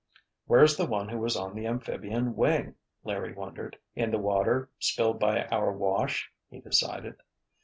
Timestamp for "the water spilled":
4.09-5.19